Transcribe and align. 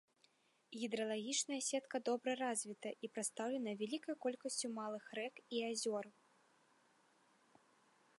Гідралагічная 0.83 1.57
сетка 1.65 1.97
добра 2.07 2.31
развіта 2.45 2.89
і 3.07 3.09
прадстаўлена 3.17 3.75
вялікай 3.81 4.15
колькасцю 4.27 4.67
малых 4.79 5.05
рэк 5.21 5.33
і 5.59 5.63
азёр. 5.69 6.05